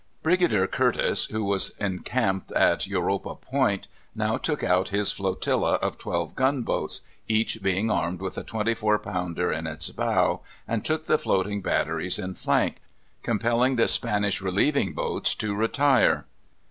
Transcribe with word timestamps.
Brigadier 0.23 0.65
Curtis, 0.65 1.25
who 1.25 1.43
was 1.43 1.75
encamped 1.79 2.51
at 2.53 2.87
Europa 2.87 3.35
Point, 3.35 3.87
now 4.15 4.35
took 4.35 4.63
out 4.63 4.89
his 4.89 5.11
flotilla 5.11 5.73
of 5.75 5.99
twelve 5.99 6.33
gunboats, 6.33 7.01
each 7.27 7.61
being 7.61 7.91
armed 7.91 8.19
with 8.19 8.35
a 8.35 8.41
24 8.43 8.97
pounder 8.97 9.51
in 9.51 9.67
its 9.67 9.91
bow, 9.91 10.41
and 10.67 10.83
took 10.83 11.05
the 11.05 11.19
floating 11.19 11.61
batteries 11.61 12.17
in 12.17 12.33
flank, 12.33 12.77
compelling 13.21 13.75
the 13.75 13.87
Spanish 13.87 14.41
relieving 14.41 14.93
boats 14.95 15.35
to 15.35 15.53
retire. 15.53 16.25